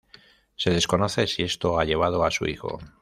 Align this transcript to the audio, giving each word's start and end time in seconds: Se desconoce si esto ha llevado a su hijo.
Se 0.55 0.71
desconoce 0.71 1.27
si 1.27 1.43
esto 1.43 1.79
ha 1.79 1.85
llevado 1.85 2.25
a 2.25 2.31
su 2.31 2.47
hijo. 2.47 2.79